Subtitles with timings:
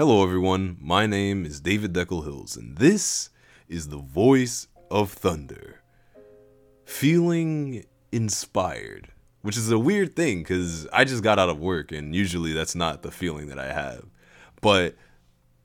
[0.00, 0.76] Hello, everyone.
[0.80, 3.30] My name is David Deckel Hills, and this
[3.68, 5.82] is the voice of thunder.
[6.84, 9.08] Feeling inspired,
[9.42, 12.76] which is a weird thing because I just got out of work, and usually that's
[12.76, 14.04] not the feeling that I have.
[14.60, 14.94] But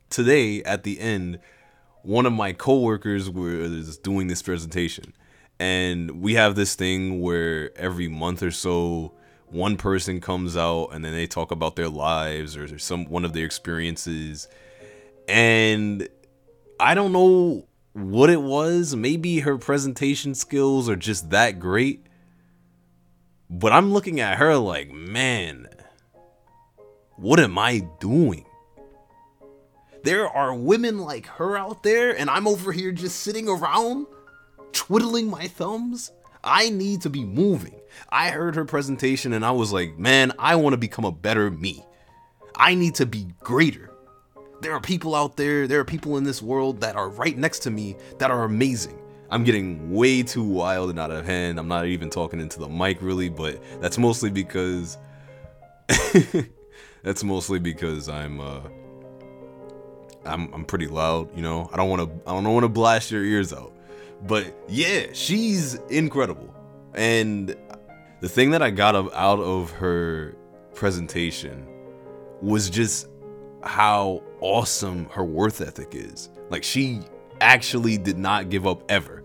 [0.09, 1.37] today, at the end,
[2.01, 5.13] one of my coworkers was doing this presentation,
[5.59, 9.13] and we have this thing where every month or so
[9.53, 13.33] one person comes out and then they talk about their lives or some one of
[13.33, 14.47] their experiences.
[15.27, 16.07] And
[16.79, 18.95] i don't know what it was.
[18.95, 22.07] Maybe her presentation skills are just that great.
[23.49, 25.69] But i'm looking at her like man
[27.15, 28.45] what am i doing?
[30.03, 34.07] There are women like her out there and i'm over here just sitting around
[34.71, 36.11] twiddling my thumbs
[36.43, 37.79] I need to be moving.
[38.09, 41.49] I heard her presentation and I was like, man, I want to become a better
[41.49, 41.85] me.
[42.55, 43.91] I need to be greater.
[44.61, 47.59] There are people out there, there are people in this world that are right next
[47.59, 48.99] to me that are amazing.
[49.29, 51.59] I'm getting way too wild and out of hand.
[51.59, 54.97] I'm not even talking into the mic really, but that's mostly because
[57.03, 58.61] that's mostly because I'm uh
[60.25, 61.69] I'm I'm pretty loud, you know.
[61.73, 63.73] I don't want to I don't want to blast your ears out.
[64.25, 66.53] But yeah, she's incredible.
[66.93, 67.55] And
[68.21, 70.35] the thing that I got out of her
[70.73, 71.67] presentation
[72.41, 73.07] was just
[73.63, 76.29] how awesome her worth ethic is.
[76.49, 77.01] Like she
[77.41, 79.23] actually did not give up ever.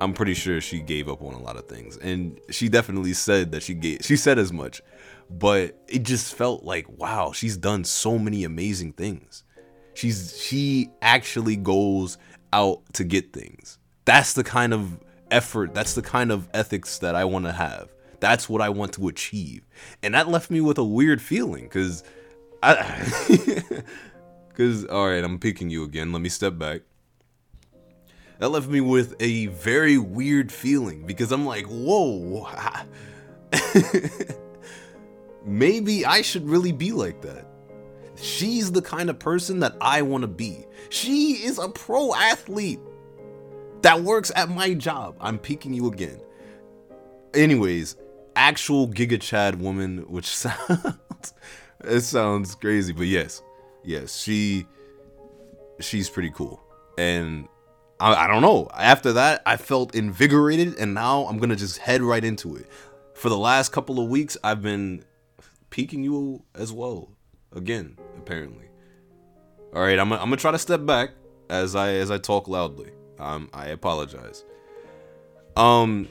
[0.00, 3.52] I'm pretty sure she gave up on a lot of things and she definitely said
[3.52, 4.82] that she gave she said as much.
[5.30, 9.44] But it just felt like wow, she's done so many amazing things.
[9.94, 12.18] She's she actually goes
[12.52, 14.98] out to get things that's the kind of
[15.30, 17.90] effort, that's the kind of ethics that I want to have.
[18.20, 19.66] That's what I want to achieve.
[20.02, 22.02] And that left me with a weird feeling cuz
[22.62, 22.74] I
[24.54, 26.12] cuz all right, I'm picking you again.
[26.12, 26.82] Let me step back.
[28.38, 32.46] That left me with a very weird feeling because I'm like, "Whoa.
[35.44, 37.46] Maybe I should really be like that."
[38.16, 40.66] She's the kind of person that I want to be.
[40.90, 42.80] She is a pro athlete
[43.86, 45.16] that works at my job.
[45.20, 46.20] I'm peeking you again.
[47.34, 47.94] Anyways,
[48.34, 51.34] actual Giga Chad woman, which sounds
[51.84, 53.42] it sounds crazy, but yes,
[53.84, 54.66] yes, she
[55.78, 56.60] she's pretty cool.
[56.98, 57.46] And
[58.00, 58.68] I, I don't know.
[58.74, 62.66] After that, I felt invigorated, and now I'm gonna just head right into it.
[63.14, 65.04] For the last couple of weeks, I've been
[65.70, 67.12] peeking you as well.
[67.54, 68.66] Again, apparently.
[69.72, 71.10] All right, I'm, I'm gonna try to step back
[71.48, 72.90] as I as I talk loudly.
[73.18, 74.44] Um, I apologize.
[75.56, 76.08] Um,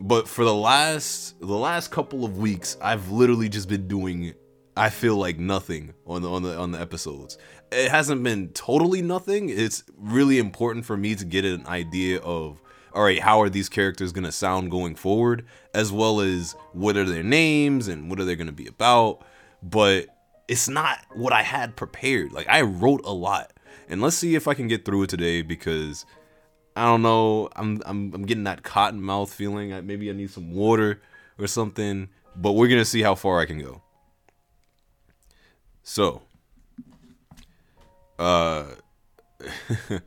[0.00, 4.34] but for the last the last couple of weeks, I've literally just been doing
[4.76, 7.38] I feel like nothing on the on the on the episodes.
[7.70, 9.48] It hasn't been totally nothing.
[9.48, 12.60] It's really important for me to get an idea of
[12.92, 15.44] all right, how are these characters going to sound going forward
[15.74, 19.24] as well as what are their names and what are they going to be about.
[19.62, 20.06] But
[20.46, 22.32] it's not what I had prepared.
[22.32, 23.52] Like I wrote a lot.
[23.88, 26.06] And let's see if I can get through it today because
[26.76, 27.48] I don't know.
[27.54, 29.70] I'm I'm I'm getting that cotton mouth feeling.
[29.86, 31.00] Maybe I need some water
[31.38, 32.08] or something.
[32.36, 33.82] But we're gonna see how far I can go.
[35.84, 36.22] So,
[38.18, 38.64] uh,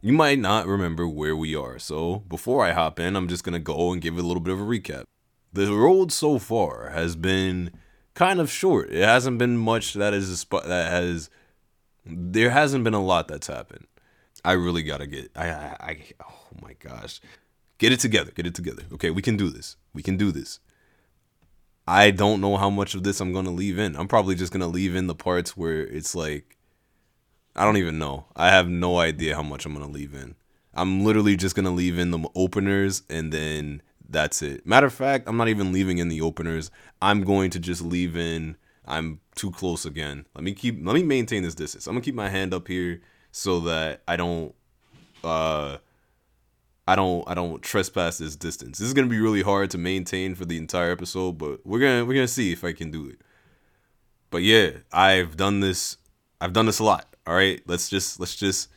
[0.00, 1.78] you might not remember where we are.
[1.78, 4.60] So before I hop in, I'm just gonna go and give a little bit of
[4.60, 5.04] a recap.
[5.52, 7.70] The road so far has been
[8.14, 8.90] kind of short.
[8.90, 11.30] It hasn't been much that is a spot that has.
[12.04, 13.86] There hasn't been a lot that's happened
[14.44, 15.30] I really gotta get.
[15.34, 15.98] I, I, I.
[16.22, 17.20] Oh my gosh,
[17.78, 18.30] get it together.
[18.32, 18.82] Get it together.
[18.92, 19.76] Okay, we can do this.
[19.92, 20.60] We can do this.
[21.88, 23.96] I don't know how much of this I'm gonna leave in.
[23.96, 26.56] I'm probably just gonna leave in the parts where it's like,
[27.54, 28.26] I don't even know.
[28.34, 30.34] I have no idea how much I'm gonna leave in.
[30.74, 34.66] I'm literally just gonna leave in the openers and then that's it.
[34.66, 36.70] Matter of fact, I'm not even leaving in the openers.
[37.00, 38.56] I'm going to just leave in.
[38.84, 40.26] I'm too close again.
[40.34, 40.78] Let me keep.
[40.82, 41.86] Let me maintain this distance.
[41.86, 43.00] I'm gonna keep my hand up here
[43.36, 44.54] so that I don't
[45.22, 45.76] uh
[46.88, 48.78] I don't I don't trespass this distance.
[48.78, 52.06] This is gonna be really hard to maintain for the entire episode, but we're gonna
[52.06, 53.20] we're gonna see if I can do it.
[54.30, 55.98] But yeah, I've done this
[56.40, 57.14] I've done this a lot.
[57.26, 58.70] All right, let's just let's just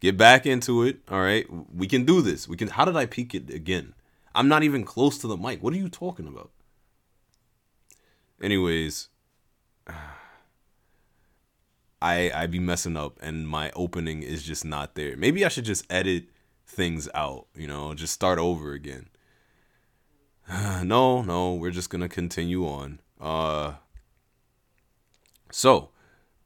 [0.00, 1.00] get back into it.
[1.10, 2.48] All right, we can do this.
[2.48, 2.68] We can.
[2.68, 3.92] How did I peek it again?
[4.34, 5.62] I'm not even close to the mic.
[5.62, 6.50] What are you talking about?
[8.40, 9.08] Anyways.
[12.02, 15.16] I I be messing up and my opening is just not there.
[15.16, 16.24] Maybe I should just edit
[16.66, 19.08] things out, you know, just start over again.
[20.84, 23.00] no, no, we're just going to continue on.
[23.20, 23.74] Uh
[25.50, 25.90] so,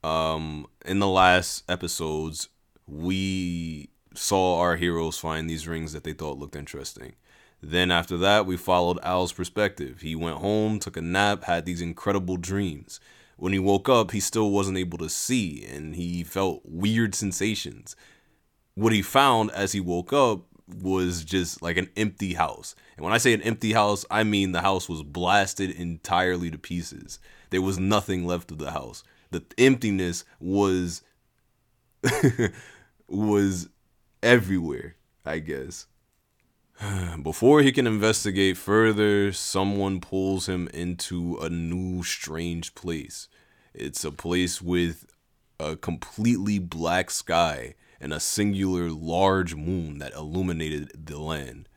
[0.03, 2.49] Um, in the last episodes,
[2.87, 7.15] we saw our heroes find these rings that they thought looked interesting.
[7.63, 10.01] Then after that, we followed Al's perspective.
[10.01, 13.01] He went home, took a nap, had these incredible dreams.
[13.41, 17.97] When he woke up, he still wasn't able to see and he felt weird sensations.
[18.75, 22.75] What he found as he woke up was just like an empty house.
[22.97, 26.59] And when I say an empty house, I mean the house was blasted entirely to
[26.59, 27.19] pieces.
[27.49, 29.03] There was nothing left of the house.
[29.31, 31.03] The emptiness was
[33.09, 33.71] was
[34.23, 35.87] everywhere, I guess.
[37.23, 43.29] Before he can investigate further, someone pulls him into a new strange place.
[43.75, 45.07] It's a place with
[45.59, 51.69] a completely black sky and a singular large moon that illuminated the land.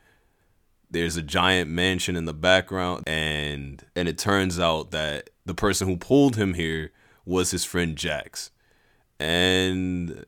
[0.90, 5.88] There's a giant mansion in the background and and it turns out that the person
[5.88, 6.92] who pulled him here
[7.26, 8.52] was his friend Jax.
[9.20, 10.26] And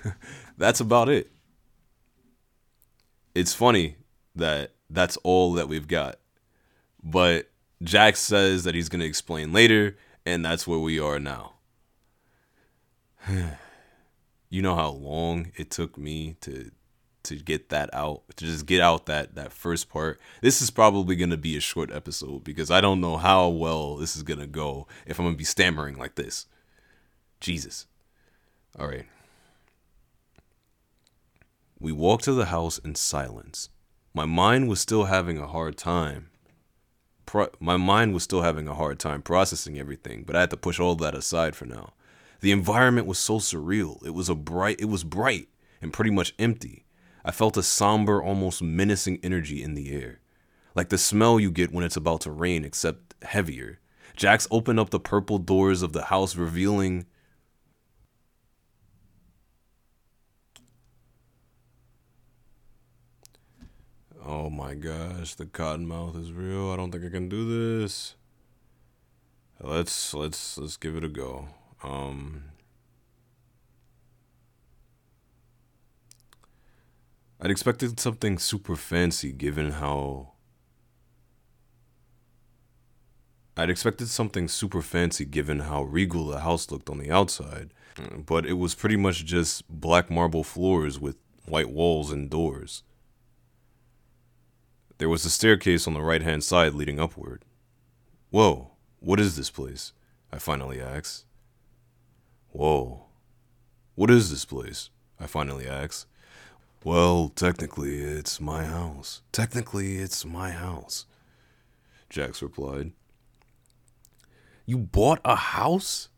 [0.56, 1.30] that's about it.
[3.34, 3.96] It's funny
[4.34, 6.18] that that's all that we've got.
[7.02, 7.50] But
[7.82, 11.54] Jax says that he's going to explain later, and that's where we are now.
[14.48, 16.70] you know how long it took me to
[17.24, 20.20] to get that out to just get out that that first part?
[20.40, 23.96] This is probably going to be a short episode because i don't know how well
[23.96, 26.46] this is going to go if i'm going to be stammering like this.
[27.40, 27.86] Jesus.
[28.78, 29.06] All right.
[31.78, 33.68] We walked to the house in silence
[34.14, 36.30] my mind was still having a hard time.
[37.26, 40.56] Pro- my mind was still having a hard time processing everything, but I had to
[40.56, 41.94] push all that aside for now.
[42.40, 44.04] The environment was so surreal.
[44.06, 45.48] It was a bright it was bright
[45.82, 46.84] and pretty much empty.
[47.24, 50.20] I felt a somber, almost menacing energy in the air.
[50.76, 53.80] Like the smell you get when it's about to rain, except heavier.
[54.14, 57.06] Jax opened up the purple doors of the house, revealing
[64.26, 66.70] Oh my gosh, the cottonmouth is real.
[66.70, 68.14] I don't think I can do this.
[69.60, 71.48] Let's let's let's give it a go.
[71.82, 72.44] Um
[77.38, 80.32] I'd expected something super fancy given how
[83.58, 87.74] I'd expected something super fancy given how regal the house looked on the outside,
[88.16, 91.16] but it was pretty much just black marble floors with
[91.46, 92.82] white walls and doors.
[94.98, 97.44] There was a staircase on the right hand side leading upward.
[98.30, 99.92] Whoa, what is this place?
[100.32, 101.26] I finally asked.
[102.50, 103.06] Whoa,
[103.96, 104.90] what is this place?
[105.18, 106.06] I finally asked.
[106.84, 109.22] Well, technically, it's my house.
[109.32, 111.06] Technically, it's my house.
[112.10, 112.92] Jax replied.
[114.66, 116.08] You bought a house?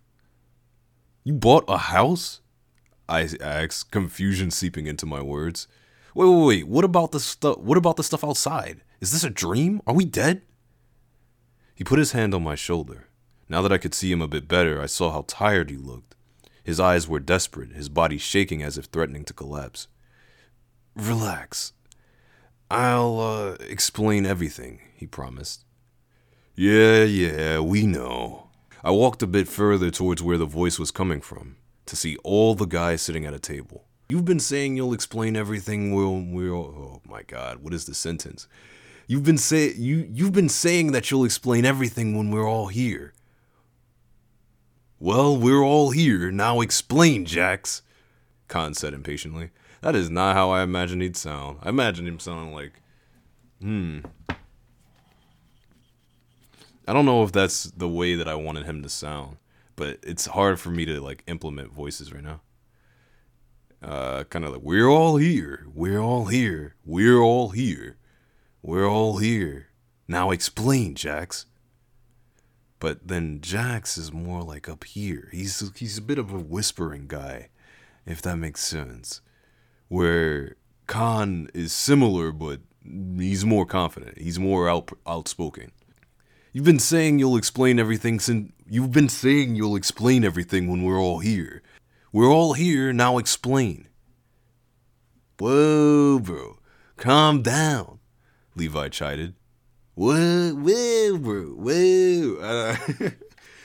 [1.25, 2.41] You bought a house?
[3.09, 5.69] I asked, confusion seeping into my words.
[6.17, 6.67] Wait, wait, wait.
[6.67, 7.59] What about the stuff?
[7.59, 8.81] What about the stuff outside?
[9.03, 9.83] Is this a dream?
[9.87, 10.41] Are we dead?
[11.75, 13.09] He put his hand on my shoulder.
[13.51, 16.15] Now that I could see him a bit better, I saw how tired he looked.
[16.65, 19.89] His eyes were desperate, his body shaking as if threatening to collapse.
[20.95, 21.75] Relax.
[22.71, 25.67] I'll uh, explain everything, he promised.
[26.55, 28.49] Yeah, yeah, we know.
[28.83, 32.55] I walked a bit further towards where the voice was coming from to see all
[32.55, 33.86] the guys sitting at a table.
[34.09, 35.93] You've been saying you'll explain everything.
[35.93, 36.55] We'll, we'll.
[36.55, 38.47] Oh my God, what is the sentence?
[39.09, 43.15] You've been say you you've been saying that you'll explain everything when we're all here.
[44.99, 46.61] Well, we're all here now.
[46.61, 47.83] Explain, Jax.
[48.49, 49.51] Khan said impatiently.
[49.81, 51.59] That is not how I imagined he'd sound.
[51.63, 52.73] I imagined him sounding like,
[53.61, 53.99] hmm.
[56.89, 59.37] I don't know if that's the way that I wanted him to sound,
[59.75, 62.41] but it's hard for me to like implement voices right now
[63.83, 67.97] uh, kind of like, we're all here, we're all here, we're all here,
[68.63, 69.69] we're all here.
[70.09, 71.47] Now explain, Jax.
[72.79, 75.31] But then Jax is more like up here.
[75.33, 77.49] He's he's a bit of a whispering guy,
[78.05, 79.23] if that makes sense.
[79.89, 80.57] Where
[80.87, 84.19] Khan is similar, but he's more confident.
[84.19, 85.73] He's more out, outspoken.
[86.53, 91.01] You've been saying you'll explain everything since you've been saying you'll explain everything when we're
[91.01, 91.63] all here.
[92.17, 93.89] We're all here, now explain.
[95.39, 96.59] Whoa, bro.
[96.97, 97.99] Calm down,
[98.55, 99.35] Levi chided.
[99.97, 101.45] Whoa, whoa, bro.
[101.51, 102.39] Whoa.
[102.41, 103.11] Uh,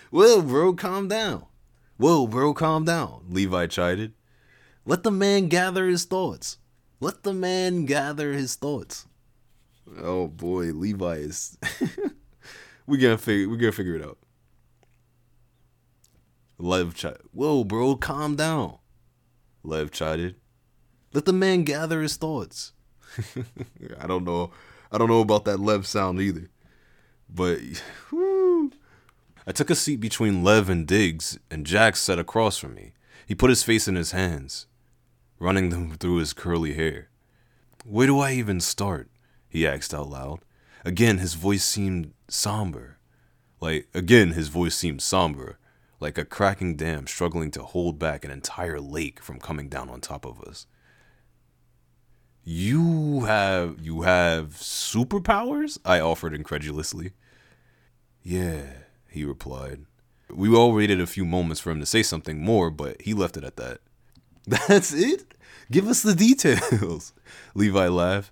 [0.09, 1.45] whoa, bro, calm down.
[1.95, 4.15] Whoa, bro, calm down, Levi chided.
[4.85, 6.57] Let the man gather his thoughts.
[6.99, 9.07] Let the man gather his thoughts.
[9.97, 11.57] Oh boy, Levi is
[12.85, 14.17] we gotta figure we gotta figure it out.
[16.61, 17.21] Lev chided.
[17.31, 18.77] Whoa, bro, calm down.
[19.63, 20.35] Lev chided.
[21.13, 22.73] Let the man gather his thoughts.
[23.99, 24.51] I don't know.
[24.91, 26.49] I don't know about that Lev sound either.
[27.27, 27.59] But.
[29.47, 32.93] I took a seat between Lev and Diggs, and Jax sat across from me.
[33.25, 34.67] He put his face in his hands,
[35.39, 37.09] running them through his curly hair.
[37.83, 39.09] Where do I even start?
[39.49, 40.41] he asked out loud.
[40.85, 42.99] Again, his voice seemed somber.
[43.59, 45.57] Like, again, his voice seemed somber,
[46.01, 50.01] like a cracking dam struggling to hold back an entire lake from coming down on
[50.01, 50.65] top of us.
[52.43, 55.77] You have you have superpowers?
[55.85, 57.11] I offered incredulously.
[58.23, 58.63] Yeah,
[59.07, 59.85] he replied.
[60.29, 63.37] We all waited a few moments for him to say something more, but he left
[63.37, 63.79] it at that.
[64.47, 65.35] That's it?
[65.69, 67.13] Give us the details.
[67.55, 68.31] Levi laughed.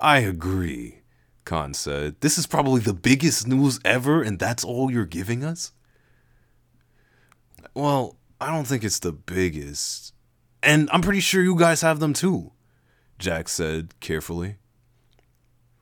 [0.00, 1.00] I agree,
[1.44, 2.20] Khan said.
[2.20, 5.72] This is probably the biggest news ever, and that's all you're giving us?
[7.74, 10.12] Well, I don't think it's the biggest.
[10.62, 12.52] And I'm pretty sure you guys have them too,
[13.18, 14.56] Jax said carefully.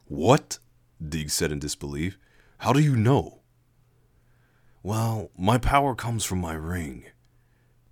[0.07, 0.59] What?
[1.07, 2.19] Deeg said in disbelief.
[2.59, 3.41] How do you know?
[4.83, 7.07] Well, my power comes from my ring.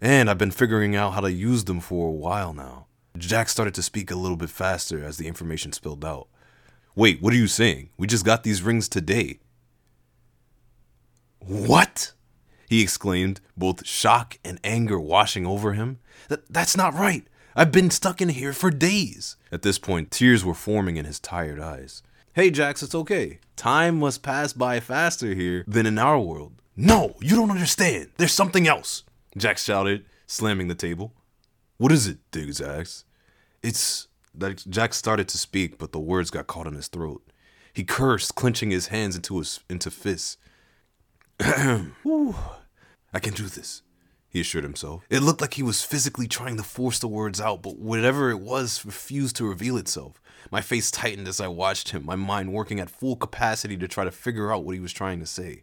[0.00, 2.86] And I've been figuring out how to use them for a while now.
[3.16, 6.28] Jax started to speak a little bit faster as the information spilled out.
[6.94, 7.90] Wait, what are you saying?
[7.96, 9.40] We just got these rings today.
[11.40, 12.12] What?
[12.74, 16.00] He exclaimed, both shock and anger washing over him.
[16.26, 17.24] That, that's not right.
[17.54, 19.36] I've been stuck in here for days.
[19.52, 22.02] At this point, tears were forming in his tired eyes.
[22.32, 23.38] Hey, Jax, it's okay.
[23.54, 26.54] Time must pass by faster here than in our world.
[26.74, 28.08] No, you don't understand.
[28.16, 29.04] There's something else,
[29.36, 31.12] Jax shouted, slamming the table.
[31.76, 32.18] What is it?
[32.32, 33.04] Diggs asked.
[33.62, 37.22] It's that Jax started to speak, but the words got caught in his throat.
[37.72, 40.38] He cursed, clenching his hands into his into fists.
[43.14, 43.83] I can do this,
[44.28, 45.06] he assured himself.
[45.09, 48.40] It looked like he was physically trying to force the words out, but whatever it
[48.40, 50.21] was refused to reveal itself.
[50.50, 54.04] My face tightened as I watched him, my mind working at full capacity to try
[54.04, 55.62] to figure out what he was trying to say.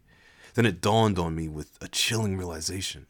[0.54, 3.06] Then it dawned on me with a chilling realization.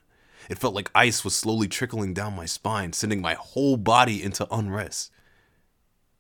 [0.51, 4.53] It felt like ice was slowly trickling down my spine, sending my whole body into
[4.53, 5.13] unrest.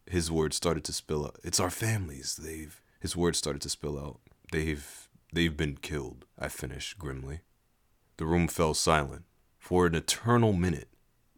[0.07, 1.38] His words started to spill out.
[1.43, 2.37] It's our families.
[2.37, 4.21] They've his words started to spill out.
[4.52, 7.41] They've they've been killed, I finished grimly.
[8.16, 9.25] The room fell silent.
[9.59, 10.88] For an eternal minute,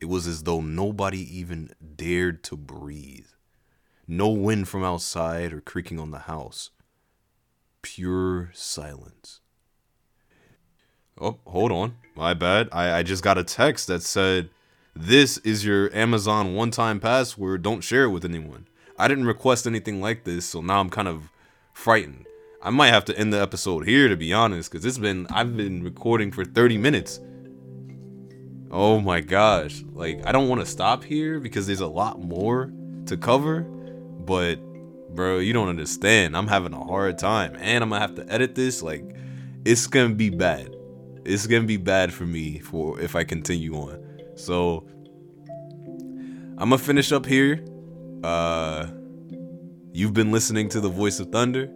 [0.01, 3.27] it was as though nobody even dared to breathe.
[4.07, 6.71] No wind from outside or creaking on the house.
[7.83, 9.41] Pure silence.
[11.21, 11.97] Oh, hold on.
[12.15, 12.69] My bad.
[12.73, 14.51] I, I just got a text that said,
[14.95, 17.63] This is your Amazon one time password.
[17.63, 18.67] Don't share it with anyone.
[18.99, 21.31] I didn't request anything like this, so now I'm kind of
[21.73, 22.24] frightened.
[22.65, 25.57] I might have to end the episode here to be honest, because it's been I've
[25.57, 27.21] been recording for 30 minutes.
[28.71, 29.85] Oh my gosh.
[29.93, 32.73] Like I don't want to stop here because there's a lot more
[33.07, 34.57] to cover, but
[35.15, 36.37] bro, you don't understand.
[36.37, 38.83] I'm having a hard time and I'm gonna have to edit this.
[38.83, 39.05] Like
[39.65, 40.75] it's gonna be bad
[41.25, 44.03] it's gonna be bad for me for if I continue on.
[44.37, 44.87] So
[46.59, 47.65] I'm gonna finish up here.
[48.23, 48.89] Uh,
[49.93, 51.71] you've been listening to the Voice of Thunder.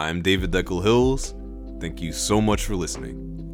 [0.00, 1.34] I'm David Deckel Hills.
[1.78, 3.49] Thank you so much for listening.